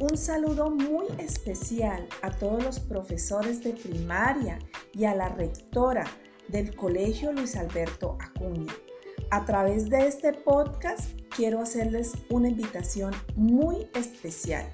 Un 0.00 0.16
saludo 0.16 0.70
muy 0.70 1.08
especial 1.18 2.08
a 2.22 2.30
todos 2.30 2.64
los 2.64 2.80
profesores 2.80 3.62
de 3.62 3.74
primaria 3.74 4.58
y 4.94 5.04
a 5.04 5.14
la 5.14 5.28
rectora 5.28 6.06
del 6.48 6.74
Colegio 6.74 7.32
Luis 7.32 7.54
Alberto 7.54 8.16
Acuña. 8.18 8.72
A 9.30 9.44
través 9.44 9.90
de 9.90 10.08
este 10.08 10.32
podcast 10.32 11.20
quiero 11.36 11.60
hacerles 11.60 12.12
una 12.30 12.48
invitación 12.48 13.12
muy 13.36 13.90
especial 13.92 14.72